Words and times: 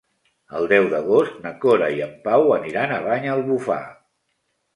El 0.59 0.63
deu 0.69 0.87
d'agost 0.93 1.35
na 1.43 1.51
Cora 1.65 1.89
i 1.99 2.01
en 2.07 2.15
Pau 2.25 2.47
aniran 2.57 2.95
a 2.97 2.99
Banyalbufar. 3.05 3.79